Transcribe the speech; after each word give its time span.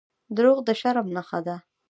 •دروغ 0.35 0.57
د 0.67 0.69
شرم 0.79 1.07
نښه 1.15 1.39
ده. 1.47 1.55